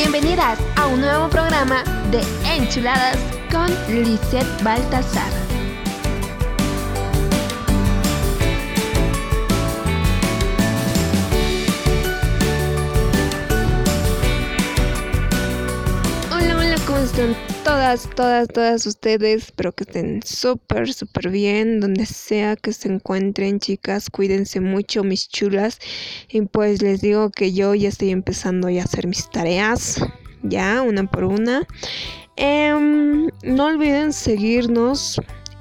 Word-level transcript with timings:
Bienvenidas 0.00 0.60
a 0.76 0.86
un 0.86 1.00
nuevo 1.00 1.28
programa 1.28 1.82
de 2.12 2.22
Enchuladas 2.54 3.18
con 3.50 3.68
Lisette 4.04 4.46
Baltasar. 4.62 5.47
Hola, 16.98 17.06
hola, 17.06 17.14
¿cómo 17.14 17.32
están 17.32 17.64
todas, 17.64 18.10
todas, 18.16 18.48
todas 18.48 18.86
ustedes? 18.86 19.44
Espero 19.44 19.72
que 19.72 19.84
estén 19.84 20.20
súper, 20.24 20.92
súper 20.92 21.30
bien, 21.30 21.78
donde 21.78 22.04
sea 22.06 22.56
que 22.56 22.72
se 22.72 22.88
encuentren, 22.88 23.60
chicas, 23.60 24.10
cuídense 24.10 24.58
mucho, 24.58 25.04
mis 25.04 25.28
chulas. 25.28 25.78
Y 26.28 26.40
pues 26.42 26.82
les 26.82 27.00
digo 27.00 27.30
que 27.30 27.52
yo 27.52 27.76
ya 27.76 27.88
estoy 27.88 28.10
empezando 28.10 28.66
a 28.66 28.82
hacer 28.82 29.06
mis 29.06 29.30
tareas, 29.30 30.04
ya, 30.42 30.82
una 30.82 31.08
por 31.08 31.22
una. 31.22 31.68
Em, 32.34 33.28
no 33.44 33.66
olviden 33.66 34.12
seguirnos 34.12 35.20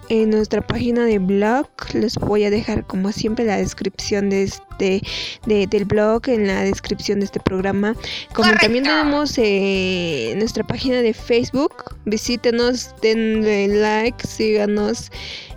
en 0.09 0.29
nuestra 0.29 0.65
página 0.65 1.05
de 1.05 1.19
blog. 1.19 1.67
Les 1.93 2.15
voy 2.15 2.43
a 2.43 2.49
dejar 2.49 2.85
como 2.85 3.11
siempre 3.11 3.45
la 3.45 3.57
descripción 3.57 4.29
de 4.29 4.43
este 4.43 5.01
del 5.45 5.85
blog 5.85 6.27
en 6.29 6.47
la 6.47 6.61
descripción 6.63 7.19
de 7.19 7.25
este 7.25 7.39
programa. 7.39 7.95
Como 8.33 8.51
también 8.59 8.83
tenemos 8.83 9.37
eh, 9.37 10.33
nuestra 10.37 10.65
página 10.65 11.01
de 11.01 11.13
Facebook. 11.13 11.95
Visítenos, 12.05 12.93
denle 13.01 13.67
like, 13.67 14.25
síganos. 14.25 15.11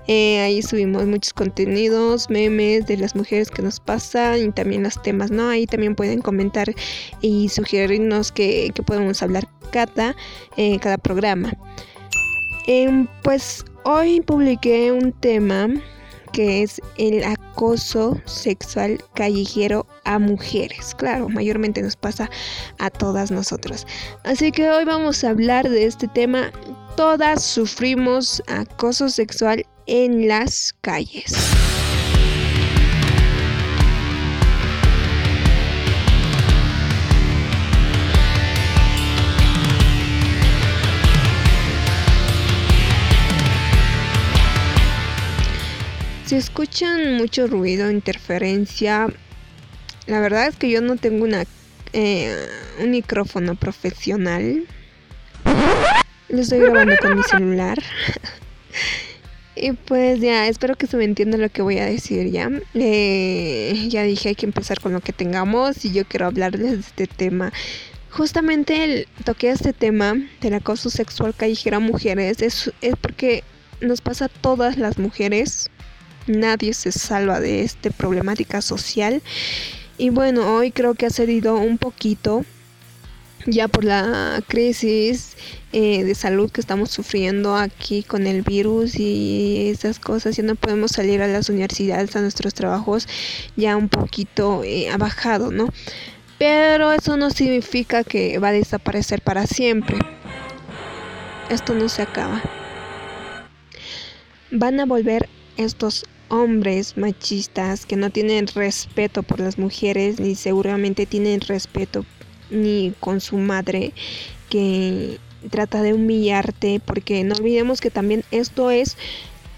Eh, 0.06 0.40
ahí 0.40 0.60
subimos 0.62 1.06
muchos 1.06 1.32
contenidos, 1.32 2.28
memes 2.30 2.86
de 2.86 2.96
las 2.96 3.14
mujeres 3.14 3.48
que 3.50 3.62
nos 3.62 3.78
pasan 3.78 4.42
y 4.42 4.50
también 4.50 4.82
los 4.82 5.00
temas, 5.00 5.30
¿no? 5.30 5.48
Ahí 5.48 5.66
también 5.66 5.94
pueden 5.94 6.20
comentar 6.20 6.74
y 7.20 7.48
sugerirnos 7.48 8.32
que, 8.32 8.72
podemos 8.84 9.22
hablar 9.22 9.46
cada, 9.70 10.16
eh, 10.56 10.78
cada 10.80 10.98
programa. 10.98 11.52
Em, 12.66 13.06
pues 13.22 13.64
hoy 13.84 14.20
publiqué 14.20 14.92
un 14.92 15.12
tema 15.12 15.68
que 16.32 16.62
es 16.62 16.80
el 16.96 17.24
acoso 17.24 18.20
sexual 18.24 19.02
callejero 19.14 19.86
a 20.04 20.18
mujeres. 20.18 20.94
Claro, 20.96 21.28
mayormente 21.28 21.82
nos 21.82 21.96
pasa 21.96 22.30
a 22.78 22.90
todas 22.90 23.30
nosotras. 23.30 23.86
Así 24.24 24.52
que 24.52 24.70
hoy 24.70 24.84
vamos 24.84 25.24
a 25.24 25.30
hablar 25.30 25.68
de 25.68 25.86
este 25.86 26.08
tema. 26.08 26.52
Todas 26.96 27.42
sufrimos 27.42 28.42
acoso 28.46 29.08
sexual 29.08 29.66
en 29.86 30.28
las 30.28 30.72
calles. 30.80 31.59
Si 46.30 46.36
escuchan 46.36 47.16
mucho 47.16 47.48
ruido, 47.48 47.90
interferencia, 47.90 49.08
la 50.06 50.20
verdad 50.20 50.46
es 50.46 50.54
que 50.54 50.70
yo 50.70 50.80
no 50.80 50.94
tengo 50.94 51.24
una, 51.24 51.42
eh, 51.92 52.46
un 52.80 52.92
micrófono 52.92 53.56
profesional. 53.56 54.62
Lo 56.28 56.40
estoy 56.40 56.60
grabando 56.60 56.94
con 57.02 57.16
mi 57.16 57.24
celular. 57.24 57.82
y 59.56 59.72
pues 59.72 60.20
ya, 60.20 60.46
espero 60.46 60.76
que 60.76 60.86
se 60.86 60.96
me 60.96 61.02
entienda 61.02 61.36
lo 61.36 61.48
que 61.48 61.62
voy 61.62 61.78
a 61.78 61.86
decir 61.86 62.30
ya. 62.30 62.48
Eh, 62.74 63.88
ya 63.88 64.04
dije, 64.04 64.28
hay 64.28 64.36
que 64.36 64.46
empezar 64.46 64.78
con 64.78 64.92
lo 64.92 65.00
que 65.00 65.12
tengamos 65.12 65.84
y 65.84 65.90
yo 65.90 66.04
quiero 66.04 66.26
hablarles 66.26 66.70
de 66.70 66.78
este 66.78 67.06
tema. 67.08 67.52
Justamente 68.10 69.08
toqué 69.24 69.50
este 69.50 69.72
tema 69.72 70.14
del 70.40 70.54
acoso 70.54 70.90
sexual 70.90 71.34
callejero 71.34 71.78
a 71.78 71.80
mujeres 71.80 72.40
es, 72.40 72.72
es 72.82 72.94
porque 73.00 73.42
nos 73.80 74.00
pasa 74.00 74.26
a 74.26 74.28
todas 74.28 74.76
las 74.76 74.96
mujeres 74.96 75.70
nadie 76.30 76.74
se 76.74 76.92
salva 76.92 77.40
de 77.40 77.62
esta 77.62 77.90
problemática 77.90 78.62
social. 78.62 79.22
Y 79.98 80.10
bueno, 80.10 80.56
hoy 80.56 80.70
creo 80.70 80.94
que 80.94 81.06
ha 81.06 81.10
cedido 81.10 81.56
un 81.56 81.78
poquito 81.78 82.44
ya 83.46 83.68
por 83.68 83.84
la 83.84 84.42
crisis 84.46 85.36
eh, 85.72 86.04
de 86.04 86.14
salud 86.14 86.50
que 86.50 86.60
estamos 86.60 86.90
sufriendo 86.90 87.56
aquí 87.56 88.02
con 88.02 88.26
el 88.26 88.42
virus 88.42 88.98
y 88.98 89.68
esas 89.70 89.98
cosas, 89.98 90.36
ya 90.36 90.42
no 90.42 90.56
podemos 90.56 90.92
salir 90.92 91.22
a 91.22 91.26
las 91.26 91.48
universidades, 91.48 92.14
a 92.16 92.20
nuestros 92.20 92.54
trabajos, 92.54 93.08
ya 93.56 93.76
un 93.76 93.88
poquito 93.88 94.62
eh, 94.64 94.90
ha 94.90 94.98
bajado, 94.98 95.50
¿no? 95.50 95.68
Pero 96.38 96.92
eso 96.92 97.16
no 97.16 97.30
significa 97.30 98.02
que 98.02 98.38
va 98.38 98.48
a 98.48 98.52
desaparecer 98.52 99.20
para 99.20 99.46
siempre. 99.46 99.98
Esto 101.50 101.74
no 101.74 101.88
se 101.88 102.02
acaba. 102.02 102.42
Van 104.50 104.80
a 104.80 104.86
volver 104.86 105.28
estos 105.56 106.06
hombres 106.30 106.96
machistas 106.96 107.84
que 107.84 107.96
no 107.96 108.10
tienen 108.10 108.46
respeto 108.46 109.22
por 109.22 109.40
las 109.40 109.58
mujeres 109.58 110.18
ni 110.18 110.34
seguramente 110.34 111.04
tienen 111.04 111.40
respeto 111.42 112.06
ni 112.48 112.94
con 113.00 113.20
su 113.20 113.36
madre 113.36 113.92
que 114.48 115.18
trata 115.50 115.82
de 115.82 115.92
humillarte 115.92 116.80
porque 116.84 117.22
no 117.24 117.34
olvidemos 117.34 117.80
que 117.80 117.90
también 117.90 118.24
esto 118.30 118.70
es 118.70 118.96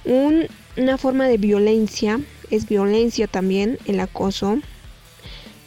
una 0.04 0.98
forma 0.98 1.28
de 1.28 1.38
violencia 1.38 2.20
es 2.52 2.68
violencia 2.68 3.26
también 3.26 3.78
el 3.86 3.98
acoso 3.98 4.58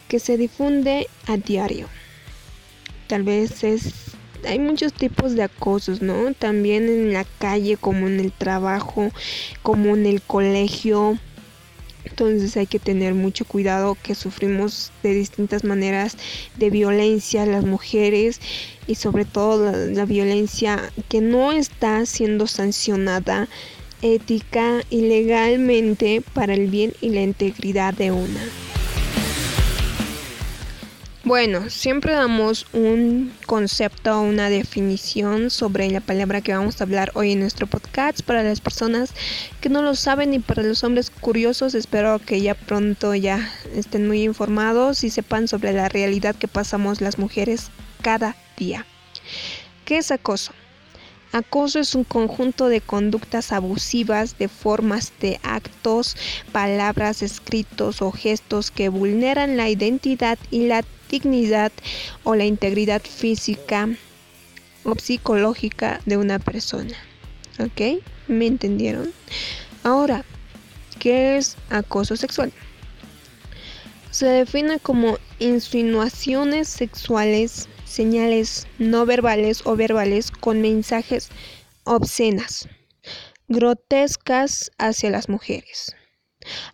que 0.08 0.20
se 0.20 0.38
difunde 0.38 1.08
a 1.26 1.36
diario. 1.36 1.88
Tal 3.08 3.24
vez 3.24 3.64
es 3.64 4.15
hay 4.48 4.60
muchos 4.60 4.94
tipos 4.94 5.36
de 5.36 5.44
acosos, 5.44 6.02
¿no? 6.02 6.34
También 6.34 6.88
en 6.88 7.14
la 7.14 7.26
calle, 7.40 7.78
como 7.78 8.08
en 8.08 8.20
el 8.20 8.32
trabajo, 8.32 9.12
como 9.62 9.96
en 9.96 10.06
el 10.06 10.22
colegio. 10.22 11.18
Entonces 12.06 12.56
hay 12.56 12.68
que 12.68 12.80
tener 12.80 13.14
mucho 13.14 13.46
cuidado 13.46 13.98
que 14.02 14.14
sufrimos 14.14 14.92
de 15.02 15.14
distintas 15.14 15.64
maneras 15.64 16.18
de 16.56 16.70
violencia 16.70 17.46
las 17.46 17.66
mujeres 17.66 18.40
y 18.86 18.96
sobre 18.96 19.26
todo 19.26 19.72
la, 19.72 19.78
la 19.78 20.06
violencia 20.06 20.92
que 21.10 21.22
no 21.22 21.52
está 21.52 22.06
siendo 22.06 22.46
sancionada 22.46 23.48
ética 24.02 24.82
y 24.90 25.02
legalmente 25.02 26.22
para 26.34 26.54
el 26.54 26.68
bien 26.68 26.94
y 27.02 27.10
la 27.10 27.22
integridad 27.22 27.94
de 27.94 28.12
una. 28.12 28.75
Bueno, 31.26 31.72
siempre 31.72 32.14
damos 32.14 32.68
un 32.72 33.34
concepto 33.48 34.22
una 34.22 34.48
definición 34.48 35.50
sobre 35.50 35.90
la 35.90 36.00
palabra 36.00 36.42
que 36.42 36.54
vamos 36.54 36.80
a 36.80 36.84
hablar 36.84 37.12
hoy 37.16 37.32
en 37.32 37.40
nuestro 37.40 37.66
podcast 37.66 38.22
para 38.22 38.44
las 38.44 38.62
personas 38.62 39.10
que 39.60 39.70
no 39.70 39.82
lo 39.82 39.96
saben 39.96 40.36
y 40.36 40.40
para 40.40 40.62
los 40.62 40.84
hombres 40.84 41.10
curiosos 41.10 41.74
espero 41.74 42.20
que 42.20 42.42
ya 42.42 42.54
pronto 42.54 43.16
ya 43.16 43.52
estén 43.74 44.08
muy 44.08 44.22
informados 44.22 45.04
y 45.04 45.10
sepan 45.10 45.48
sobre 45.48 45.74
la 45.74 45.90
realidad 45.90 46.36
que 46.36 46.48
pasamos 46.48 47.02
las 47.02 47.18
mujeres 47.18 47.72
cada 48.04 48.36
día. 48.56 48.86
¿Qué 49.84 49.98
es 49.98 50.12
acoso? 50.12 50.52
Acoso 51.32 51.80
es 51.80 51.96
un 51.96 52.04
conjunto 52.04 52.70
de 52.70 52.82
conductas 52.82 53.52
abusivas, 53.52 54.38
de 54.38 54.48
formas 54.48 55.12
de 55.20 55.40
actos, 55.44 56.16
palabras, 56.52 57.24
escritos 57.24 58.02
o 58.02 58.12
gestos 58.12 58.70
que 58.70 58.90
vulneran 58.90 59.58
la 59.58 59.70
identidad 59.70 60.38
y 60.52 60.68
la 60.68 60.84
dignidad 61.10 61.72
o 62.24 62.36
la 62.36 62.46
integridad 62.46 63.02
física 63.02 63.90
o 64.84 64.96
psicológica 64.96 66.02
de 66.06 66.18
una 66.18 66.40
persona. 66.40 66.96
¿Ok? 67.60 68.04
¿Me 68.28 68.48
entendieron? 68.48 69.12
Ahora, 69.84 70.24
¿qué 71.00 71.38
es 71.38 71.58
acoso 71.70 72.16
sexual? 72.16 72.52
Se 74.12 74.28
define 74.28 74.80
como 74.80 75.18
insinuaciones 75.40 76.70
sexuales, 76.70 77.68
señales 77.86 78.68
no 78.80 79.06
verbales 79.06 79.62
o 79.66 79.76
verbales 79.76 80.32
con 80.32 80.62
mensajes 80.62 81.30
obscenas, 81.84 82.68
grotescas 83.48 84.72
hacia 84.78 85.10
las 85.10 85.30
mujeres 85.30 85.96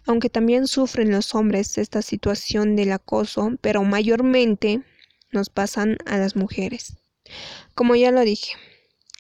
aunque 0.06 0.30
también 0.30 0.68
sufren 0.68 1.12
los 1.12 1.36
hombres 1.36 1.78
esta 1.78 2.02
situación 2.02 2.76
del 2.76 2.92
acoso, 2.92 3.52
pero 3.62 3.84
mayormente 3.84 4.82
nos 5.32 5.50
pasan 5.50 5.98
a 6.06 6.18
las 6.18 6.36
mujeres. 6.36 6.98
Como 7.76 7.96
ya 7.96 8.12
lo 8.12 8.22
dije, 8.22 8.54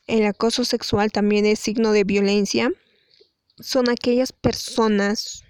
el 0.08 0.26
acoso 0.26 0.66
sexual 0.66 1.12
también 1.12 1.46
es 1.46 1.60
signo 1.60 1.94
de 1.94 2.04
violencia. 2.04 2.72
Son 3.60 3.90
aquellas 3.90 4.34
personas 4.34 5.44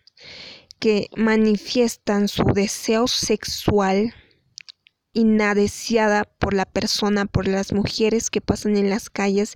que 0.79 1.09
manifiestan 1.15 2.27
su 2.27 2.43
deseo 2.43 3.07
sexual 3.07 4.13
inadeseada 5.13 6.23
por 6.23 6.53
la 6.53 6.65
persona, 6.65 7.25
por 7.25 7.47
las 7.47 7.73
mujeres 7.73 8.29
que 8.29 8.41
pasan 8.41 8.77
en 8.77 8.89
las 8.89 9.09
calles, 9.09 9.53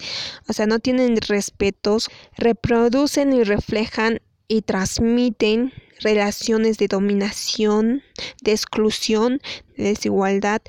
o 0.47 0.53
sea, 0.53 0.65
no 0.65 0.79
tienen 0.79 1.15
respetos, 1.17 2.09
reproducen 2.35 3.33
y 3.33 3.43
reflejan 3.43 4.21
y 4.47 4.61
transmiten 4.61 5.73
relaciones 6.01 6.77
de 6.77 6.87
dominación, 6.87 8.03
de 8.41 8.51
exclusión, 8.51 9.41
de 9.77 9.85
desigualdad 9.85 10.61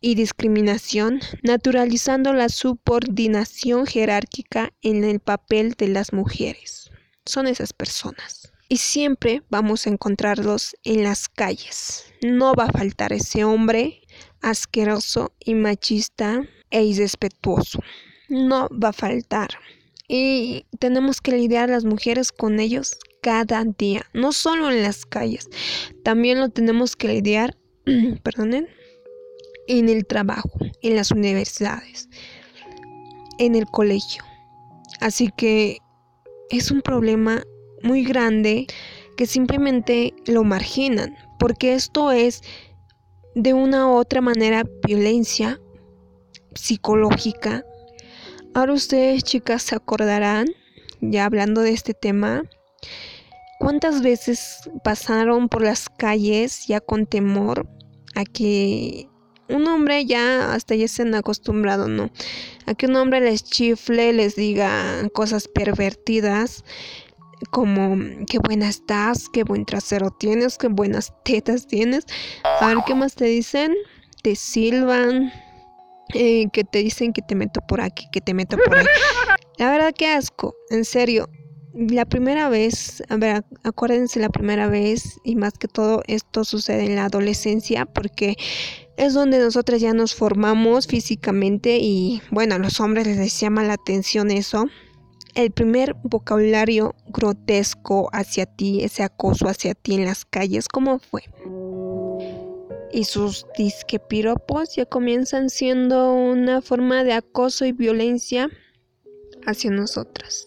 y 0.00 0.14
discriminación, 0.14 1.20
naturalizando 1.42 2.32
la 2.32 2.48
subordinación 2.48 3.86
jerárquica 3.86 4.72
en 4.82 5.04
el 5.04 5.20
papel 5.20 5.74
de 5.78 5.88
las 5.88 6.12
mujeres. 6.12 6.90
Son 7.24 7.46
esas 7.46 7.72
personas. 7.72 8.52
Y 8.68 8.78
siempre 8.78 9.42
vamos 9.50 9.86
a 9.86 9.90
encontrarlos 9.90 10.74
en 10.84 11.04
las 11.04 11.28
calles. 11.28 12.06
No 12.22 12.54
va 12.54 12.64
a 12.64 12.72
faltar 12.72 13.12
ese 13.12 13.44
hombre 13.44 14.00
asqueroso 14.40 15.32
y 15.38 15.54
machista 15.54 16.46
e 16.70 16.82
irrespetuoso. 16.82 17.80
No 18.28 18.68
va 18.70 18.88
a 18.88 18.92
faltar. 18.92 19.50
Y 20.08 20.66
tenemos 20.78 21.20
que 21.20 21.32
lidiar 21.32 21.68
las 21.70 21.84
mujeres 21.84 22.32
con 22.32 22.58
ellos 22.60 22.98
cada 23.24 23.64
día, 23.64 24.04
no 24.12 24.32
solo 24.32 24.70
en 24.70 24.82
las 24.82 25.06
calles, 25.06 25.48
también 26.02 26.40
lo 26.40 26.50
tenemos 26.50 26.94
que 26.94 27.08
lidiar, 27.08 27.56
perdonen, 28.22 28.68
en 29.66 29.88
el 29.88 30.04
trabajo, 30.04 30.58
en 30.82 30.94
las 30.94 31.10
universidades, 31.10 32.10
en 33.38 33.54
el 33.54 33.64
colegio. 33.64 34.22
Así 35.00 35.30
que 35.34 35.78
es 36.50 36.70
un 36.70 36.82
problema 36.82 37.42
muy 37.82 38.04
grande 38.04 38.66
que 39.16 39.24
simplemente 39.26 40.12
lo 40.26 40.44
marginan, 40.44 41.16
porque 41.38 41.72
esto 41.72 42.12
es 42.12 42.42
de 43.34 43.54
una 43.54 43.88
u 43.88 43.92
otra 43.92 44.20
manera 44.20 44.64
violencia 44.86 45.58
psicológica. 46.54 47.64
Ahora 48.52 48.74
ustedes 48.74 49.24
chicas 49.24 49.62
se 49.62 49.76
acordarán, 49.76 50.48
ya 51.00 51.24
hablando 51.24 51.62
de 51.62 51.70
este 51.70 51.94
tema, 51.94 52.44
¿Cuántas 53.64 54.02
veces 54.02 54.68
pasaron 54.82 55.48
por 55.48 55.62
las 55.62 55.88
calles 55.88 56.66
ya 56.66 56.80
con 56.80 57.06
temor 57.06 57.66
a 58.14 58.24
que 58.24 59.08
un 59.48 59.66
hombre 59.68 60.04
ya 60.04 60.52
hasta 60.52 60.74
ya 60.74 60.86
se 60.86 61.00
han 61.00 61.14
acostumbrado, 61.14 61.88
¿no? 61.88 62.10
A 62.66 62.74
que 62.74 62.84
un 62.84 62.96
hombre 62.96 63.22
les 63.22 63.42
chifle, 63.42 64.12
les 64.12 64.36
diga 64.36 65.08
cosas 65.14 65.48
pervertidas 65.48 66.62
como 67.50 67.96
qué 68.26 68.38
buena 68.38 68.68
estás, 68.68 69.30
qué 69.30 69.44
buen 69.44 69.64
trasero 69.64 70.10
tienes, 70.10 70.58
qué 70.58 70.68
buenas 70.68 71.14
tetas 71.24 71.66
tienes. 71.66 72.04
A 72.60 72.68
ver 72.68 72.76
qué 72.86 72.94
más 72.94 73.14
te 73.14 73.24
dicen. 73.24 73.72
Te 74.22 74.36
silban, 74.36 75.32
eh, 76.12 76.48
que 76.52 76.64
te 76.64 76.80
dicen 76.80 77.14
que 77.14 77.22
te 77.22 77.34
meto 77.34 77.62
por 77.66 77.80
aquí, 77.80 78.08
que 78.12 78.20
te 78.20 78.34
meto 78.34 78.58
por 78.58 78.76
ahí. 78.76 78.84
La 79.56 79.70
verdad 79.70 79.94
que 79.96 80.08
asco, 80.08 80.54
en 80.68 80.84
serio 80.84 81.30
la 81.74 82.04
primera 82.04 82.48
vez, 82.48 83.02
a 83.08 83.16
ver, 83.16 83.44
acuérdense 83.64 84.20
la 84.20 84.28
primera 84.28 84.68
vez 84.68 85.18
y 85.24 85.34
más 85.34 85.54
que 85.54 85.66
todo 85.66 86.02
esto 86.06 86.44
sucede 86.44 86.84
en 86.84 86.96
la 86.96 87.06
adolescencia 87.06 87.84
porque 87.84 88.36
es 88.96 89.12
donde 89.12 89.38
nosotras 89.38 89.80
ya 89.80 89.92
nos 89.92 90.14
formamos 90.14 90.86
físicamente 90.86 91.78
y 91.80 92.22
bueno, 92.30 92.54
a 92.54 92.58
los 92.58 92.78
hombres 92.78 93.06
les 93.06 93.40
llama 93.40 93.64
la 93.64 93.74
atención 93.74 94.30
eso. 94.30 94.66
El 95.34 95.50
primer 95.50 95.96
vocabulario 96.04 96.94
grotesco 97.08 98.08
hacia 98.12 98.46
ti, 98.46 98.84
ese 98.84 99.02
acoso 99.02 99.48
hacia 99.48 99.74
ti 99.74 99.96
en 99.96 100.04
las 100.04 100.24
calles, 100.24 100.68
¿cómo 100.68 101.00
fue? 101.00 101.24
Y 102.92 103.02
sus 103.02 103.46
disque 103.58 103.98
piropos 103.98 104.76
ya 104.76 104.86
comienzan 104.86 105.50
siendo 105.50 106.12
una 106.12 106.62
forma 106.62 107.02
de 107.02 107.14
acoso 107.14 107.64
y 107.64 107.72
violencia 107.72 108.48
hacia 109.44 109.72
nosotras. 109.72 110.46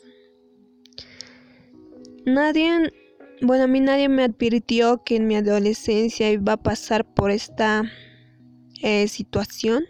Nadie, 2.28 2.92
bueno, 3.40 3.64
a 3.64 3.68
mí 3.68 3.80
nadie 3.80 4.10
me 4.10 4.26
advirtió 4.26 5.02
que 5.06 5.16
en 5.16 5.28
mi 5.28 5.38
adolescencia 5.38 6.30
iba 6.30 6.54
a 6.54 6.58
pasar 6.58 7.06
por 7.06 7.32
esta 7.32 7.84
eh, 8.84 9.08
situación. 9.08 9.86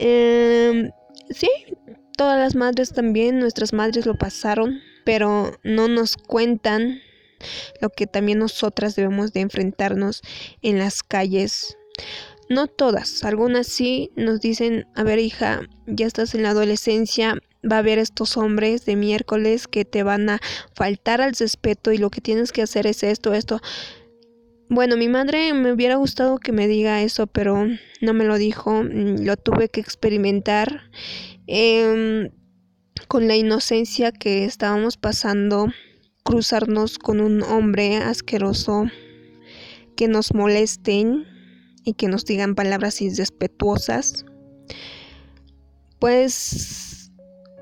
Em, 0.00 0.90
sí, 1.30 1.48
todas 2.16 2.36
las 2.36 2.56
madres 2.56 2.92
también, 2.92 3.38
nuestras 3.38 3.72
madres 3.72 4.06
lo 4.06 4.18
pasaron, 4.18 4.80
pero 5.04 5.56
no 5.62 5.86
nos 5.86 6.16
cuentan 6.16 7.00
lo 7.80 7.90
que 7.90 8.08
también 8.08 8.40
nosotras 8.40 8.96
debemos 8.96 9.32
de 9.32 9.42
enfrentarnos 9.42 10.20
en 10.62 10.80
las 10.80 11.04
calles. 11.04 11.78
No 12.52 12.66
todas, 12.66 13.24
algunas 13.24 13.66
sí 13.66 14.10
nos 14.14 14.42
dicen, 14.42 14.86
a 14.94 15.04
ver 15.04 15.18
hija, 15.18 15.62
ya 15.86 16.06
estás 16.06 16.34
en 16.34 16.42
la 16.42 16.50
adolescencia, 16.50 17.38
va 17.64 17.76
a 17.76 17.78
haber 17.78 17.98
estos 17.98 18.36
hombres 18.36 18.84
de 18.84 18.94
miércoles 18.94 19.66
que 19.66 19.86
te 19.86 20.02
van 20.02 20.28
a 20.28 20.38
faltar 20.74 21.22
al 21.22 21.32
respeto 21.32 21.92
y 21.92 21.96
lo 21.96 22.10
que 22.10 22.20
tienes 22.20 22.52
que 22.52 22.60
hacer 22.60 22.86
es 22.86 23.04
esto, 23.04 23.32
esto. 23.32 23.62
Bueno, 24.68 24.98
mi 24.98 25.08
madre 25.08 25.54
me 25.54 25.72
hubiera 25.72 25.96
gustado 25.96 26.36
que 26.36 26.52
me 26.52 26.68
diga 26.68 27.00
eso, 27.00 27.26
pero 27.26 27.66
no 28.02 28.12
me 28.12 28.24
lo 28.24 28.36
dijo, 28.36 28.82
mm, 28.82 29.24
lo 29.24 29.38
tuve 29.38 29.70
que 29.70 29.80
experimentar 29.80 30.90
em, 31.46 32.28
con 33.08 33.28
la 33.28 33.36
inocencia 33.36 34.12
que 34.12 34.44
estábamos 34.44 34.98
pasando, 34.98 35.68
cruzarnos 36.22 36.98
con 36.98 37.22
un 37.22 37.42
hombre 37.42 37.96
asqueroso, 37.96 38.90
que 39.96 40.06
nos 40.06 40.34
molesten 40.34 41.31
y 41.84 41.94
que 41.94 42.08
nos 42.08 42.24
digan 42.24 42.54
palabras 42.54 43.00
irrespetuosas. 43.00 44.24
Pues 45.98 47.10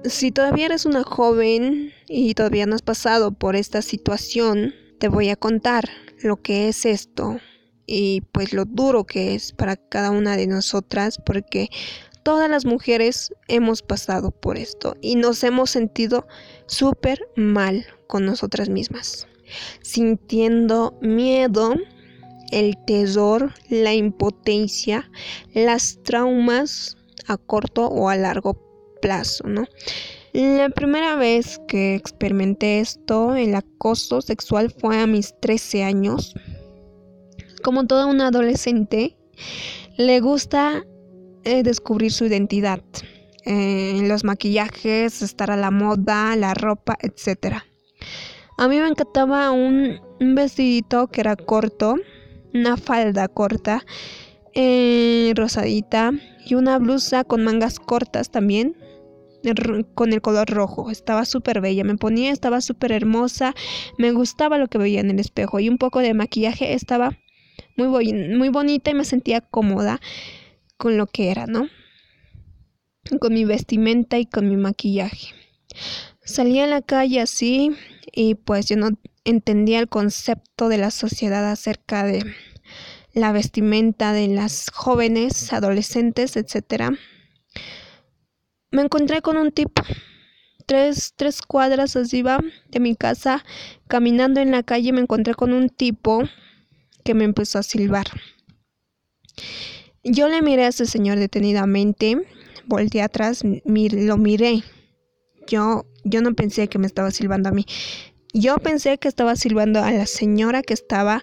si 0.05 0.33
todavía 0.33 0.67
eres 0.67 0.87
una 0.87 1.03
joven 1.03 1.93
y 2.09 2.35
todavía 2.35 2.67
no 2.67 2.75
has 2.75 2.83
pasado 2.83 3.33
por 3.33 3.57
esta 3.57 3.83
situación, 3.83 4.75
te 4.99 5.09
voy 5.09 5.29
a 5.29 5.37
contar 5.37 5.85
lo 6.23 6.41
que 6.41 6.69
es 6.69 6.85
esto 6.85 7.39
y 7.87 8.23
pues 8.33 8.53
lo 8.53 8.65
duro 8.65 9.05
que 9.05 9.35
es 9.35 9.53
para 9.53 9.77
cada 9.77 10.11
una 10.11 10.37
de 10.37 10.47
nosotras 10.47 11.19
porque 11.25 11.69
todas 12.23 12.49
las 12.49 12.65
mujeres 12.65 13.33
hemos 13.49 13.83
pasado 13.83 14.31
por 14.31 14.59
esto 14.59 14.97
y 15.01 15.17
nos 15.17 15.43
hemos 15.43 15.71
sentido 15.71 16.27
súper 16.67 17.21
mal 17.37 17.85
con 18.07 18.25
nosotras 18.27 18.69
mismas, 18.69 19.27
sintiendo 19.83 20.99
miedo, 21.01 21.75
el 22.51 22.77
terror, 22.87 23.53
la 23.69 23.95
impotencia, 23.95 25.11
las 25.55 26.03
traumas 26.03 26.97
a 27.27 27.37
corto 27.37 27.87
o 27.87 28.09
a 28.09 28.17
largo 28.17 28.55
plazo 28.55 28.71
plazo, 29.01 29.49
¿no? 29.49 29.67
La 30.33 30.69
primera 30.69 31.17
vez 31.17 31.61
que 31.67 31.97
experimenté 31.97 32.81
esto, 32.81 33.35
el 33.35 33.55
acoso 33.55 34.21
sexual, 34.21 34.71
fue 34.71 35.01
a 35.01 35.07
mis 35.07 35.35
13 35.41 35.83
años. 35.83 36.35
Como 37.65 37.87
toda 37.87 38.07
una 38.07 38.29
adolescente, 38.29 39.17
le 39.97 40.21
gusta 40.21 40.85
eh, 41.43 41.63
descubrir 41.65 42.13
su 42.13 42.27
identidad. 42.27 42.81
Eh, 43.45 44.03
los 44.05 44.23
maquillajes, 44.23 45.23
estar 45.23 45.51
a 45.51 45.57
la 45.57 45.71
moda, 45.71 46.37
la 46.37 46.55
ropa, 46.55 46.97
etc. 47.01 47.57
A 48.57 48.69
mí 48.69 48.79
me 48.79 48.87
encantaba 48.87 49.51
un, 49.51 50.01
vestidito 50.21 51.09
que 51.09 51.23
era 51.23 51.35
corto, 51.35 51.97
una 52.55 52.77
falda 52.77 53.29
corta, 53.29 53.85
eh, 54.55 55.33
rosadita 55.37 56.13
y 56.45 56.55
una 56.55 56.79
blusa 56.79 57.25
con 57.25 57.45
mangas 57.45 57.79
cortas 57.79 58.31
también, 58.31 58.77
con 59.95 60.13
el 60.13 60.21
color 60.21 60.49
rojo. 60.51 60.91
Estaba 60.91 61.25
súper 61.25 61.61
bella, 61.61 61.85
me 61.85 61.97
ponía, 61.97 62.31
estaba 62.33 62.61
súper 62.61 62.93
hermosa, 62.93 63.55
me 63.99 64.13
gustaba 64.13 64.59
lo 64.59 64.69
que 64.69 64.79
veía 64.79 65.01
en 65.01 65.11
el 65.11 65.21
espejo 65.21 65.61
y 65.61 65.69
un 65.69 65.79
poco 65.79 66.01
de 66.01 66.15
maquillaje 66.15 66.75
estaba 66.75 67.19
muy, 67.77 68.13
muy 68.13 68.49
bonita 68.49 68.91
y 68.91 68.95
me 68.95 69.05
sentía 69.05 69.41
cómoda 69.41 70.01
con 70.77 70.97
lo 70.97 71.07
que 71.07 71.31
era, 71.31 71.47
¿no? 71.47 71.69
Con 73.21 73.35
mi 73.35 73.45
vestimenta 73.45 74.19
y 74.19 74.27
con 74.27 74.49
mi 74.49 74.57
maquillaje. 74.57 75.35
Salía 76.31 76.65
a 76.65 76.69
la 76.69 76.83
calle 76.83 77.21
así 77.21 77.77
y 78.13 78.35
pues 78.35 78.67
yo 78.67 78.77
no 78.77 78.91
entendía 79.25 79.81
el 79.81 79.89
concepto 79.89 80.69
de 80.69 80.79
la 80.79 80.91
sociedad 80.91 81.51
acerca 81.51 82.05
de 82.05 82.25
la 83.13 83.33
vestimenta 83.33 84.13
de 84.13 84.29
las 84.29 84.71
jóvenes, 84.71 85.53
adolescentes, 85.53 86.37
etcétera 86.37 86.93
me 88.71 88.83
encontré 88.83 89.21
con 89.21 89.37
un 89.37 89.51
tipo. 89.51 89.83
Tres, 90.67 91.15
tres 91.17 91.43
cuadras 91.43 91.97
va 91.97 92.39
de 92.69 92.81
mi 92.81 92.95
casa, 92.95 93.45
caminando 93.89 94.41
en 94.41 94.53
la 94.53 94.63
calle, 94.63 94.93
me 94.93 95.01
encontré 95.01 95.35
con 95.35 95.53
un 95.53 95.69
tipo 95.69 96.23
que 97.05 97.15
me 97.15 97.25
empezó 97.25 97.59
a 97.59 97.65
silbar. 97.65 98.07
Yo 100.05 100.29
le 100.29 100.43
miré 100.43 100.65
a 100.65 100.69
ese 100.69 100.87
señor 100.87 101.19
detenidamente, 101.19 102.17
volteé 102.67 103.03
atrás, 103.03 103.43
lo 103.45 104.17
miré. 104.17 104.63
Yo, 105.47 105.87
yo 106.05 106.23
no 106.23 106.35
pensé 106.35 106.69
que 106.69 106.79
me 106.79 106.87
estaba 106.87 107.11
silbando 107.11 107.49
a 107.49 107.53
mí. 107.53 107.67
Yo 108.33 108.57
pensé 108.59 108.99
que 108.99 109.09
estaba 109.09 109.35
silbando 109.37 109.83
a 109.83 109.91
la 109.91 110.07
señora 110.07 110.63
que 110.63 110.75
estaba 110.75 111.23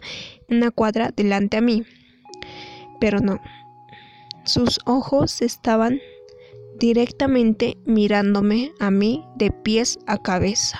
una 0.49 0.71
cuadra 0.71 1.11
delante 1.15 1.57
a 1.57 1.61
mí. 1.61 1.83
Pero 2.99 3.19
no. 3.19 3.39
Sus 4.43 4.79
ojos 4.85 5.41
estaban 5.41 5.99
directamente 6.79 7.77
mirándome 7.85 8.71
a 8.79 8.91
mí 8.91 9.23
de 9.35 9.51
pies 9.51 9.99
a 10.07 10.17
cabeza. 10.17 10.79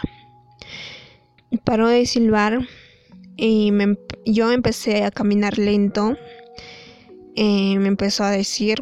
Paró 1.64 1.88
de 1.88 2.06
silbar, 2.06 2.68
y 3.38 3.72
yo 4.26 4.52
empecé 4.52 5.04
a 5.04 5.12
caminar 5.12 5.58
lento. 5.58 6.18
Eh, 7.36 7.78
me 7.78 7.88
empezó 7.88 8.24
a 8.24 8.32
decir, 8.32 8.80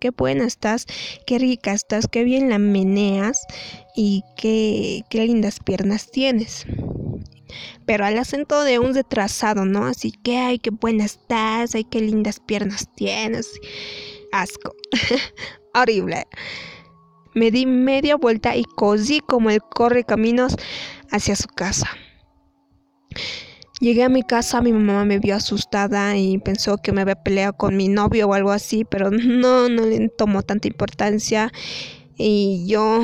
qué 0.00 0.10
buena 0.10 0.44
estás, 0.44 0.86
qué 1.26 1.38
rica 1.38 1.72
estás, 1.72 2.08
qué 2.08 2.24
bien 2.24 2.48
la 2.48 2.58
meneas 2.58 3.46
y 3.94 4.24
qué, 4.36 5.02
qué 5.10 5.26
lindas 5.26 5.60
piernas 5.60 6.10
tienes. 6.10 6.66
Pero 7.86 8.04
al 8.04 8.18
acento 8.18 8.64
de 8.64 8.78
un 8.78 8.94
retrasado, 8.94 9.64
¿no? 9.64 9.84
Así 9.86 10.12
que, 10.12 10.38
ay, 10.38 10.58
qué 10.58 10.70
buena 10.70 11.04
estás, 11.04 11.74
ay, 11.74 11.84
qué 11.84 12.00
lindas 12.00 12.40
piernas 12.40 12.88
tienes. 12.94 13.52
Asco. 14.32 14.74
Horrible. 15.74 16.26
Me 17.34 17.50
di 17.50 17.66
media 17.66 18.16
vuelta 18.16 18.56
y 18.56 18.64
cosí 18.64 19.20
como 19.20 19.50
el 19.50 19.60
corre 19.60 20.04
caminos 20.04 20.56
hacia 21.10 21.36
su 21.36 21.48
casa. 21.48 21.88
Llegué 23.80 24.02
a 24.02 24.10
mi 24.10 24.22
casa, 24.22 24.60
mi 24.60 24.74
mamá 24.74 25.06
me 25.06 25.18
vio 25.18 25.34
asustada 25.34 26.14
y 26.14 26.36
pensó 26.36 26.76
que 26.76 26.92
me 26.92 27.00
había 27.00 27.14
peleado 27.14 27.54
con 27.54 27.78
mi 27.78 27.88
novio 27.88 28.28
o 28.28 28.34
algo 28.34 28.50
así, 28.50 28.84
pero 28.84 29.10
no, 29.10 29.70
no 29.70 29.86
le 29.86 30.10
tomó 30.10 30.42
tanta 30.42 30.68
importancia 30.68 31.50
y 32.14 32.66
yo 32.66 33.02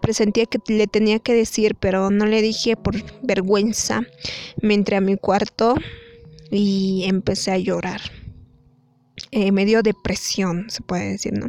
presentía 0.00 0.46
que 0.46 0.58
le 0.72 0.86
tenía 0.86 1.18
que 1.18 1.34
decir, 1.34 1.74
pero 1.74 2.10
no 2.10 2.24
le 2.24 2.40
dije 2.40 2.76
por 2.76 2.94
vergüenza. 3.22 4.04
Me 4.62 4.72
entré 4.72 4.96
a 4.96 5.02
mi 5.02 5.18
cuarto 5.18 5.74
y 6.50 7.04
empecé 7.06 7.50
a 7.50 7.58
llorar. 7.58 8.00
Eh, 9.32 9.52
me 9.52 9.66
dio 9.66 9.82
depresión, 9.82 10.70
se 10.70 10.80
puede 10.80 11.10
decir, 11.10 11.34
¿no? 11.34 11.48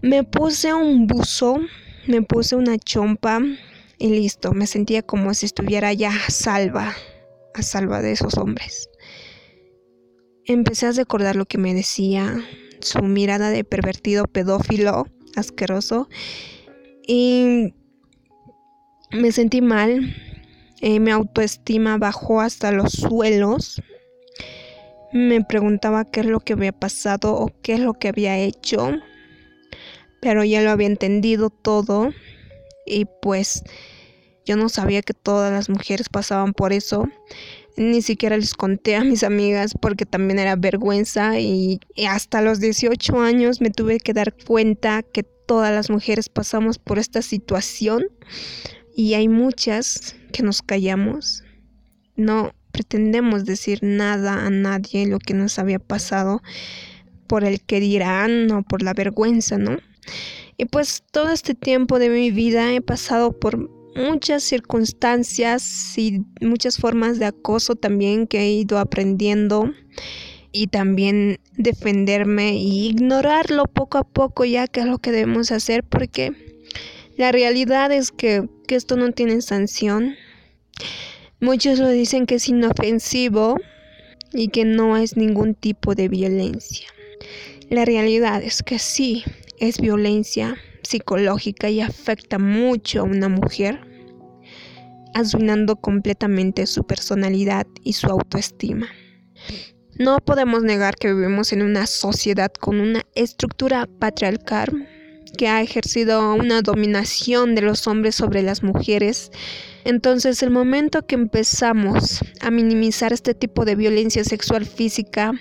Me 0.00 0.24
puse 0.24 0.72
un 0.72 1.06
buzo, 1.06 1.58
me 2.06 2.22
puse 2.22 2.56
una 2.56 2.78
chompa 2.78 3.40
y 3.98 4.08
listo, 4.08 4.52
me 4.52 4.66
sentía 4.66 5.02
como 5.02 5.34
si 5.34 5.44
estuviera 5.44 5.92
ya 5.92 6.10
salva 6.28 6.94
a 7.54 7.62
salva 7.62 8.02
de 8.02 8.12
esos 8.12 8.36
hombres. 8.36 8.90
Empecé 10.44 10.86
a 10.86 10.92
recordar 10.92 11.36
lo 11.36 11.46
que 11.46 11.58
me 11.58 11.72
decía, 11.72 12.44
su 12.80 13.02
mirada 13.02 13.50
de 13.50 13.64
pervertido 13.64 14.26
pedófilo 14.26 15.06
asqueroso 15.36 16.08
y 17.06 17.72
me 19.10 19.32
sentí 19.32 19.60
mal, 19.60 20.14
eh, 20.80 21.00
mi 21.00 21.10
autoestima 21.10 21.96
bajó 21.96 22.40
hasta 22.40 22.72
los 22.72 22.92
suelos, 22.92 23.80
me 25.12 25.42
preguntaba 25.42 26.04
qué 26.04 26.20
es 26.20 26.26
lo 26.26 26.40
que 26.40 26.54
había 26.54 26.72
pasado 26.72 27.34
o 27.34 27.50
qué 27.62 27.74
es 27.74 27.80
lo 27.80 27.94
que 27.94 28.08
había 28.08 28.36
hecho, 28.38 28.90
pero 30.20 30.44
ya 30.44 30.60
lo 30.62 30.70
había 30.70 30.88
entendido 30.88 31.50
todo 31.50 32.12
y 32.86 33.06
pues 33.22 33.62
yo 34.44 34.56
no 34.56 34.68
sabía 34.68 35.02
que 35.02 35.14
todas 35.14 35.52
las 35.52 35.68
mujeres 35.68 36.08
pasaban 36.08 36.52
por 36.52 36.72
eso. 36.72 37.08
Ni 37.76 38.02
siquiera 38.02 38.36
les 38.36 38.54
conté 38.54 38.94
a 38.94 39.04
mis 39.04 39.24
amigas 39.24 39.74
porque 39.80 40.06
también 40.06 40.38
era 40.38 40.54
vergüenza 40.54 41.40
y, 41.40 41.80
hasta 42.08 42.40
los 42.40 42.60
18 42.60 43.20
años 43.20 43.60
me 43.60 43.70
tuve 43.70 43.98
que 43.98 44.12
dar 44.12 44.34
cuenta 44.46 45.02
que 45.02 45.22
todas 45.22 45.72
las 45.72 45.90
mujeres 45.90 46.28
pasamos 46.28 46.78
por 46.78 46.98
esta 46.98 47.20
situación 47.20 48.04
y 48.94 49.14
hay 49.14 49.28
muchas 49.28 50.14
que 50.32 50.42
nos 50.42 50.62
callamos. 50.62 51.42
No 52.16 52.52
pretendemos 52.70 53.44
decir 53.44 53.80
nada 53.82 54.46
a 54.46 54.50
nadie 54.50 55.06
lo 55.06 55.18
que 55.18 55.34
nos 55.34 55.58
había 55.58 55.78
pasado 55.78 56.42
por 57.26 57.44
el 57.44 57.60
que 57.60 57.80
dirán 57.80 58.50
o 58.52 58.62
por 58.62 58.82
la 58.82 58.92
vergüenza, 58.92 59.58
¿no? 59.58 59.78
Y 60.56 60.66
pues 60.66 61.02
todo 61.10 61.30
este 61.30 61.54
tiempo 61.54 61.98
de 61.98 62.10
mi 62.10 62.30
vida 62.30 62.72
he 62.72 62.80
pasado 62.80 63.32
por 63.32 63.70
muchas 63.96 64.42
circunstancias 64.42 65.96
y 65.96 66.22
muchas 66.40 66.78
formas 66.78 67.18
de 67.18 67.26
acoso 67.26 67.74
también 67.76 68.26
que 68.26 68.40
he 68.40 68.50
ido 68.52 68.78
aprendiendo 68.78 69.70
y 70.52 70.68
también 70.68 71.38
defenderme 71.56 72.50
e 72.50 72.54
ignorarlo 72.54 73.64
poco 73.66 73.98
a 73.98 74.04
poco 74.04 74.44
ya 74.44 74.66
que 74.66 74.80
es 74.80 74.86
lo 74.86 74.98
que 74.98 75.12
debemos 75.12 75.52
hacer 75.52 75.84
porque 75.84 76.32
la 77.16 77.32
realidad 77.32 77.92
es 77.92 78.10
que, 78.10 78.48
que 78.66 78.74
esto 78.74 78.96
no 78.96 79.12
tiene 79.12 79.40
sanción. 79.40 80.16
Muchos 81.40 81.78
lo 81.78 81.88
dicen 81.88 82.26
que 82.26 82.36
es 82.36 82.48
inofensivo 82.48 83.56
y 84.32 84.48
que 84.48 84.64
no 84.64 84.96
es 84.96 85.16
ningún 85.16 85.54
tipo 85.54 85.94
de 85.94 86.08
violencia. 86.08 86.88
La 87.70 87.84
realidad 87.84 88.42
es 88.42 88.62
que 88.62 88.78
sí, 88.78 89.24
es 89.58 89.80
violencia 89.80 90.56
psicológica 90.84 91.68
y 91.70 91.80
afecta 91.80 92.38
mucho 92.38 93.00
a 93.00 93.04
una 93.04 93.28
mujer, 93.28 93.80
arruinando 95.14 95.76
completamente 95.76 96.66
su 96.66 96.84
personalidad 96.84 97.66
y 97.82 97.94
su 97.94 98.06
autoestima. 98.06 98.88
No 99.98 100.18
podemos 100.18 100.62
negar 100.62 100.96
que 100.96 101.12
vivimos 101.12 101.52
en 101.52 101.62
una 101.62 101.86
sociedad 101.86 102.52
con 102.52 102.80
una 102.80 103.02
estructura 103.14 103.88
patriarcal 103.98 104.88
que 105.38 105.48
ha 105.48 105.62
ejercido 105.62 106.34
una 106.34 106.62
dominación 106.62 107.54
de 107.54 107.62
los 107.62 107.86
hombres 107.86 108.14
sobre 108.14 108.42
las 108.42 108.62
mujeres. 108.62 109.30
Entonces 109.84 110.42
el 110.42 110.50
momento 110.50 111.06
que 111.06 111.14
empezamos 111.14 112.20
a 112.40 112.50
minimizar 112.50 113.12
este 113.12 113.34
tipo 113.34 113.64
de 113.64 113.76
violencia 113.76 114.24
sexual 114.24 114.64
física, 114.64 115.32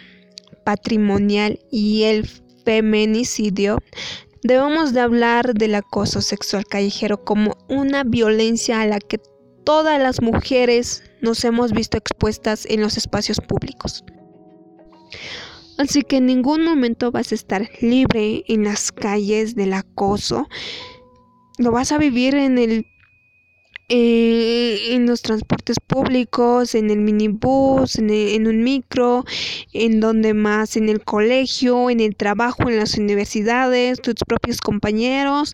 patrimonial 0.64 1.60
y 1.72 2.04
el 2.04 2.28
feminicidio, 2.66 3.80
Debemos 4.44 4.94
de 4.94 5.00
hablar 5.00 5.54
del 5.54 5.74
acoso 5.76 6.22
sexual 6.22 6.66
callejero 6.66 7.24
como 7.24 7.58
una 7.70 8.04
violencia 8.04 8.82
a 8.82 8.86
la 8.86 9.00
que 9.00 9.20
todas 9.64 10.02
las 10.02 10.22
mujeres 10.22 11.02
nos 11.22 11.46
hemos 11.46 11.72
visto 11.72 11.98
expuestas 11.98 12.66
en 12.66 12.82
los 12.82 12.98
espacios 12.98 13.40
públicos. 13.40 14.04
Así 15.78 16.02
que 16.02 16.18
en 16.18 16.26
ningún 16.26 16.66
momento 16.66 17.10
vas 17.10 17.32
a 17.32 17.36
estar 17.36 17.70
libre 17.80 18.44
en 18.48 18.66
las 18.66 18.92
calles 18.92 19.56
del 19.56 19.72
acoso. 19.74 20.48
Lo 21.58 21.72
vas 21.72 21.94
a 21.94 21.98
vivir 21.98 22.36
en 22.36 22.58
el 22.58 22.86
eh, 23.96 24.96
en 24.96 25.06
los 25.06 25.22
transportes 25.22 25.78
públicos, 25.80 26.74
en 26.74 26.90
el 26.90 26.98
minibús, 26.98 28.00
en, 28.00 28.10
en, 28.10 28.48
un 28.48 28.64
micro, 28.64 29.24
en 29.72 30.00
donde 30.00 30.34
más, 30.34 30.78
en 30.78 30.90
el 30.90 31.04
colegio, 31.04 31.92
en 31.92 32.00
el 32.00 32.16
trabajo, 32.16 32.72
en 32.72 32.78
las 32.78 32.98
universidades, 32.98 34.02
tus 34.02 34.16
propios 34.28 34.62
compañeros 34.62 35.54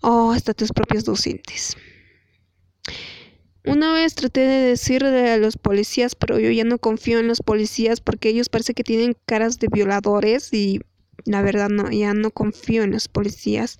o 0.00 0.32
hasta 0.32 0.52
tus 0.52 0.72
propios 0.72 1.04
docentes. 1.04 1.76
Una 3.64 3.92
vez 3.92 4.16
traté 4.16 4.40
de 4.40 4.68
decirle 4.70 5.30
a 5.30 5.36
los 5.36 5.56
policías, 5.56 6.16
pero 6.16 6.40
yo 6.40 6.50
ya 6.50 6.64
no 6.64 6.78
confío 6.78 7.20
en 7.20 7.28
los 7.28 7.40
policías 7.40 8.00
porque 8.00 8.30
ellos 8.30 8.48
parece 8.48 8.74
que 8.74 8.82
tienen 8.82 9.16
caras 9.26 9.60
de 9.60 9.68
violadores 9.68 10.52
y 10.52 10.80
la 11.24 11.40
verdad 11.40 11.68
no, 11.68 11.88
ya 11.92 12.14
no 12.14 12.32
confío 12.32 12.82
en 12.82 12.90
los 12.90 13.06
policías. 13.06 13.78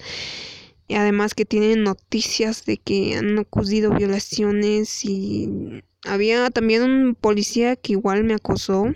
Y 0.88 0.94
además 0.94 1.34
que 1.34 1.44
tienen 1.44 1.82
noticias 1.82 2.64
de 2.64 2.78
que 2.78 3.16
han 3.16 3.38
ocurrido 3.38 3.92
violaciones 3.94 5.04
y 5.04 5.82
había 6.04 6.50
también 6.50 6.82
un 6.82 7.14
policía 7.14 7.76
que 7.76 7.92
igual 7.92 8.24
me 8.24 8.34
acosó. 8.34 8.94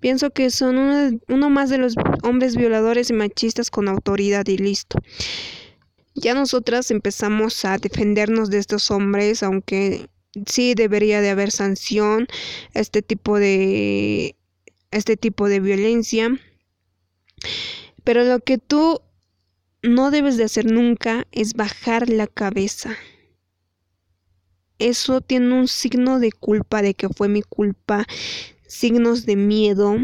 Pienso 0.00 0.30
que 0.30 0.50
son 0.50 0.78
uno, 0.78 1.18
uno 1.28 1.50
más 1.50 1.70
de 1.70 1.78
los 1.78 1.94
hombres 2.22 2.56
violadores 2.56 3.10
y 3.10 3.12
machistas 3.12 3.70
con 3.70 3.88
autoridad 3.88 4.46
y 4.46 4.56
listo. 4.56 4.98
Ya 6.14 6.34
nosotras 6.34 6.90
empezamos 6.90 7.64
a 7.64 7.78
defendernos 7.78 8.50
de 8.50 8.58
estos 8.58 8.90
hombres, 8.90 9.42
aunque 9.42 10.08
sí 10.46 10.74
debería 10.74 11.20
de 11.20 11.30
haber 11.30 11.50
sanción 11.50 12.26
este 12.74 13.02
tipo 13.02 13.38
de 13.38 14.36
este 14.90 15.16
tipo 15.16 15.48
de 15.48 15.60
violencia. 15.60 16.30
Pero 18.04 18.24
lo 18.24 18.40
que 18.40 18.58
tú 18.58 19.00
no 19.82 20.10
debes 20.10 20.36
de 20.36 20.44
hacer 20.44 20.70
nunca 20.70 21.26
es 21.32 21.54
bajar 21.54 22.08
la 22.08 22.26
cabeza. 22.26 22.96
Eso 24.78 25.20
tiene 25.20 25.54
un 25.54 25.68
signo 25.68 26.20
de 26.20 26.30
culpa, 26.32 26.82
de 26.82 26.94
que 26.94 27.08
fue 27.08 27.28
mi 27.28 27.42
culpa, 27.42 28.06
signos 28.66 29.26
de 29.26 29.36
miedo, 29.36 29.96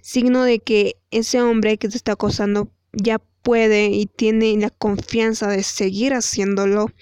signo 0.00 0.44
de 0.44 0.60
que 0.60 0.96
ese 1.10 1.42
hombre 1.42 1.76
que 1.76 1.88
te 1.88 1.96
está 1.96 2.12
acosando 2.12 2.70
ya 2.92 3.18
puede 3.42 3.86
y 3.88 4.06
tiene 4.06 4.56
la 4.56 4.70
confianza 4.70 5.48
de 5.48 5.62
seguir 5.62 6.14
haciéndolo. 6.14 6.92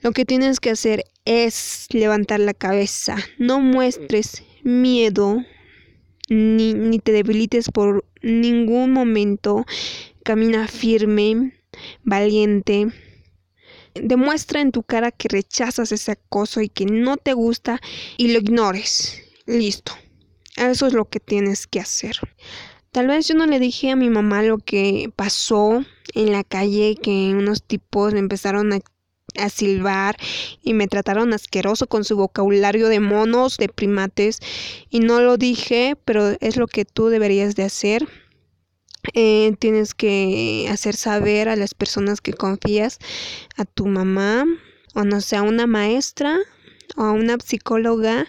Lo 0.00 0.12
que 0.12 0.24
tienes 0.24 0.60
que 0.60 0.70
hacer 0.70 1.04
es 1.24 1.86
levantar 1.90 2.40
la 2.40 2.54
cabeza, 2.54 3.16
no 3.38 3.60
muestres 3.60 4.44
miedo, 4.62 5.44
ni, 6.28 6.74
ni 6.74 6.98
te 7.00 7.12
debilites 7.12 7.70
por 7.70 8.04
ningún 8.22 8.92
momento, 8.92 9.64
camina 10.28 10.68
firme, 10.68 11.54
valiente. 12.04 12.88
Demuestra 13.94 14.60
en 14.60 14.72
tu 14.72 14.82
cara 14.82 15.10
que 15.10 15.26
rechazas 15.26 15.90
ese 15.90 16.12
acoso 16.12 16.60
y 16.60 16.68
que 16.68 16.84
no 16.84 17.16
te 17.16 17.32
gusta 17.32 17.80
y 18.18 18.28
lo 18.28 18.38
ignores. 18.40 19.22
Listo. 19.46 19.92
Eso 20.54 20.86
es 20.86 20.92
lo 20.92 21.06
que 21.06 21.18
tienes 21.18 21.66
que 21.66 21.80
hacer. 21.80 22.16
Tal 22.92 23.06
vez 23.06 23.26
yo 23.26 23.36
no 23.36 23.46
le 23.46 23.58
dije 23.58 23.90
a 23.90 23.96
mi 23.96 24.10
mamá 24.10 24.42
lo 24.42 24.58
que 24.58 25.10
pasó 25.16 25.82
en 26.12 26.32
la 26.32 26.44
calle, 26.44 26.98
que 27.02 27.34
unos 27.34 27.62
tipos 27.62 28.12
empezaron 28.12 28.74
a, 28.74 28.80
a 29.38 29.48
silbar 29.48 30.18
y 30.62 30.74
me 30.74 30.88
trataron 30.88 31.32
asqueroso 31.32 31.86
con 31.86 32.04
su 32.04 32.18
vocabulario 32.18 32.88
de 32.88 33.00
monos, 33.00 33.56
de 33.56 33.70
primates 33.70 34.40
y 34.90 35.00
no 35.00 35.22
lo 35.22 35.38
dije, 35.38 35.96
pero 36.04 36.36
es 36.40 36.58
lo 36.58 36.66
que 36.66 36.84
tú 36.84 37.06
deberías 37.06 37.56
de 37.56 37.62
hacer. 37.62 38.06
Eh, 39.14 39.54
tienes 39.58 39.94
que 39.94 40.68
hacer 40.70 40.96
saber 40.96 41.48
a 41.48 41.56
las 41.56 41.74
personas 41.74 42.20
que 42.20 42.32
confías, 42.32 42.98
a 43.56 43.64
tu 43.64 43.86
mamá 43.86 44.44
o 44.94 45.04
no 45.04 45.20
sé, 45.20 45.36
a 45.36 45.42
una 45.42 45.66
maestra 45.66 46.38
o 46.96 47.02
a 47.02 47.12
una 47.12 47.36
psicóloga, 47.44 48.26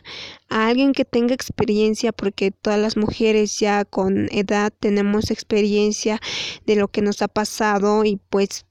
a 0.50 0.68
alguien 0.68 0.94
que 0.94 1.06
tenga 1.06 1.34
experiencia, 1.34 2.12
porque 2.12 2.52
todas 2.52 2.80
las 2.80 2.98
mujeres 2.98 3.58
ya 3.58 3.86
con 3.86 4.28
edad 4.32 4.74
tenemos 4.80 5.32
experiencia 5.32 6.20
de 6.66 6.76
lo 6.76 6.88
que 6.88 7.02
nos 7.02 7.22
ha 7.22 7.28
pasado 7.28 8.04
y 8.06 8.20
pues 8.30 8.66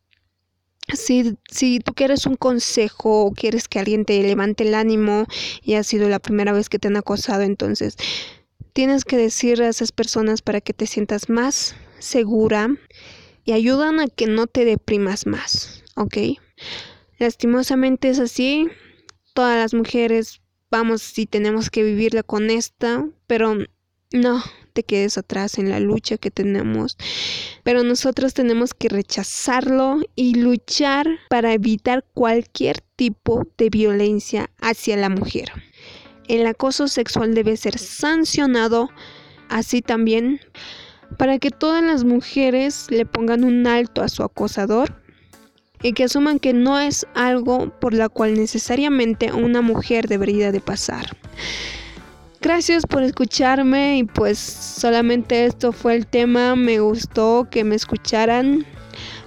si, 0.94 1.36
si 1.50 1.80
tú 1.80 1.92
quieres 1.94 2.26
un 2.26 2.36
consejo 2.36 3.26
o 3.26 3.32
quieres 3.32 3.68
que 3.68 3.78
alguien 3.78 4.04
te 4.04 4.22
levante 4.22 4.64
el 4.64 4.74
ánimo 4.74 5.26
y 5.62 5.74
ha 5.74 5.82
sido 5.82 6.08
la 6.08 6.18
primera 6.18 6.52
vez 6.52 6.68
que 6.68 6.78
te 6.78 6.88
han 6.88 6.96
acosado, 6.96 7.42
entonces 7.42 7.96
tienes 8.72 9.04
que 9.04 9.16
decir 9.16 9.62
a 9.62 9.68
esas 9.68 9.92
personas 9.92 10.40
para 10.42 10.60
que 10.60 10.72
te 10.72 10.86
sientas 10.86 11.28
más 11.28 11.74
segura 11.98 12.68
y 13.44 13.52
ayudan 13.52 14.00
a 14.00 14.08
que 14.08 14.26
no 14.26 14.46
te 14.46 14.64
deprimas 14.64 15.26
más, 15.26 15.82
¿ok? 15.96 16.16
Lastimosamente 17.18 18.08
es 18.08 18.18
así, 18.18 18.68
todas 19.34 19.56
las 19.56 19.74
mujeres 19.74 20.40
vamos 20.70 21.18
y 21.18 21.26
tenemos 21.26 21.70
que 21.70 21.82
vivirla 21.82 22.22
con 22.22 22.50
esta, 22.50 23.08
pero 23.26 23.56
no 24.12 24.42
te 24.72 24.82
quedes 24.82 25.18
atrás 25.18 25.58
en 25.58 25.70
la 25.70 25.80
lucha 25.80 26.18
que 26.18 26.30
tenemos. 26.30 26.96
Pero 27.62 27.82
nosotros 27.82 28.34
tenemos 28.34 28.74
que 28.74 28.88
rechazarlo 28.88 30.00
y 30.14 30.34
luchar 30.34 31.08
para 31.28 31.52
evitar 31.52 32.04
cualquier 32.14 32.80
tipo 32.96 33.46
de 33.56 33.70
violencia 33.70 34.50
hacia 34.60 34.96
la 34.96 35.08
mujer. 35.08 35.50
El 36.28 36.46
acoso 36.46 36.88
sexual 36.88 37.34
debe 37.34 37.56
ser 37.56 37.78
sancionado, 37.78 38.90
así 39.48 39.82
también 39.82 40.40
para 41.16 41.38
que 41.38 41.50
todas 41.50 41.82
las 41.82 42.04
mujeres 42.04 42.86
le 42.90 43.06
pongan 43.06 43.44
un 43.44 43.66
alto 43.66 44.02
a 44.02 44.08
su 44.08 44.22
acosador 44.22 44.94
y 45.82 45.92
que 45.92 46.04
asuman 46.04 46.38
que 46.38 46.52
no 46.52 46.78
es 46.78 47.06
algo 47.14 47.70
por 47.80 47.94
la 47.94 48.08
cual 48.08 48.34
necesariamente 48.34 49.32
una 49.32 49.62
mujer 49.62 50.08
debería 50.08 50.52
de 50.52 50.60
pasar. 50.60 51.16
Gracias 52.40 52.86
por 52.86 53.02
escucharme 53.02 53.98
y 53.98 54.04
pues 54.04 54.38
solamente 54.38 55.44
esto 55.44 55.72
fue 55.72 55.96
el 55.96 56.06
tema, 56.06 56.54
me 56.54 56.78
gustó 56.78 57.48
que 57.50 57.64
me 57.64 57.74
escucharan. 57.74 58.64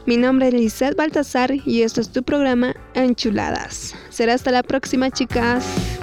Mi 0.05 0.17
nombre 0.17 0.47
es 0.47 0.53
Lizeth 0.53 0.95
Baltasar 0.95 1.53
y 1.65 1.81
esto 1.81 2.01
es 2.01 2.11
tu 2.11 2.23
programa 2.23 2.73
Enchuladas. 2.93 3.95
Será 4.09 4.33
hasta 4.33 4.51
la 4.51 4.63
próxima 4.63 5.11
chicas. 5.11 6.00